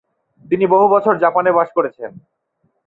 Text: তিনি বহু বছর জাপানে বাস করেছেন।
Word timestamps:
তিনি 0.45 0.65
বহু 0.67 0.85
বছর 0.87 1.13
জাপানে 1.17 1.49
বাস 1.51 1.69
করেছেন। 1.75 2.11